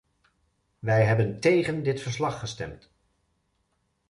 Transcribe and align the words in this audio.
Wij 0.79 1.05
hebben 1.05 1.39
tegen 1.39 1.83
dit 1.83 2.01
verslag 2.01 2.39
gestemd. 2.39 2.89